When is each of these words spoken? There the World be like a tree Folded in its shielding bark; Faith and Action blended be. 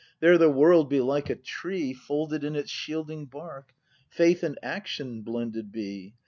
There 0.19 0.39
the 0.39 0.49
World 0.49 0.89
be 0.89 0.99
like 0.99 1.29
a 1.29 1.35
tree 1.35 1.93
Folded 1.93 2.43
in 2.43 2.55
its 2.55 2.71
shielding 2.71 3.27
bark; 3.27 3.71
Faith 4.09 4.41
and 4.41 4.57
Action 4.63 5.21
blended 5.21 5.71
be. 5.71 6.15